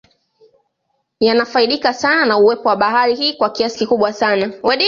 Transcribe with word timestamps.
Yanafaidika 1.19 1.93
sana 1.93 2.25
na 2.25 2.37
uwepo 2.37 2.69
wa 2.69 2.75
bahari 2.75 3.15
hii 3.15 3.33
kwa 3.33 3.49
kiasi 3.49 3.77
kikubwa 3.79 4.13
sana 4.13 4.53